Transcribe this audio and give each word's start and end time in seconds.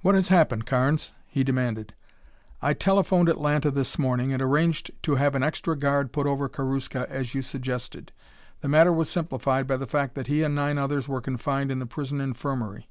"What 0.00 0.16
has 0.16 0.26
happened, 0.26 0.66
Carnes?" 0.66 1.12
he 1.28 1.44
demanded. 1.44 1.94
"I 2.60 2.74
telephoned 2.74 3.28
Atlanta 3.28 3.70
this 3.70 3.96
morning 3.96 4.32
and 4.32 4.42
arranged 4.42 4.90
to 5.04 5.14
have 5.14 5.36
an 5.36 5.44
extra 5.44 5.76
guard 5.76 6.10
put 6.10 6.26
over 6.26 6.48
Karuska 6.48 7.08
as 7.08 7.32
you 7.36 7.42
suggested. 7.42 8.10
The 8.60 8.68
matter 8.68 8.92
was 8.92 9.08
simplified 9.08 9.68
by 9.68 9.76
the 9.76 9.86
fact 9.86 10.16
that 10.16 10.26
he 10.26 10.42
and 10.42 10.56
nine 10.56 10.78
others 10.78 11.06
were 11.08 11.20
confined 11.20 11.70
in 11.70 11.78
the 11.78 11.86
prison 11.86 12.20
infirmary. 12.20 12.88